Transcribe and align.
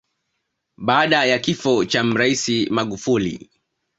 Baada 0.77 1.25
ya 1.25 1.39
kifo 1.39 1.85
cha 1.85 2.03
Mraisi 2.03 2.69
Magufuli 2.69 3.49